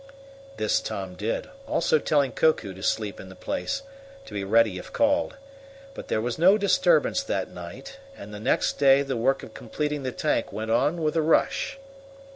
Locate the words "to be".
4.25-4.43